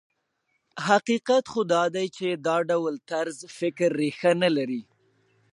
[0.87, 4.81] حقیقت خو دا دی چې دا ډول طرز فکر ريښه نه لري.